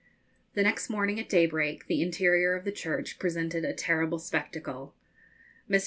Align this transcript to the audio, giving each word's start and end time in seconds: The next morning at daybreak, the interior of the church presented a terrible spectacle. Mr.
The 0.55 0.63
next 0.63 0.89
morning 0.89 1.19
at 1.19 1.29
daybreak, 1.29 1.85
the 1.85 2.01
interior 2.01 2.55
of 2.55 2.65
the 2.65 2.71
church 2.71 3.19
presented 3.19 3.63
a 3.63 3.71
terrible 3.71 4.17
spectacle. 4.17 4.95
Mr. 5.69 5.79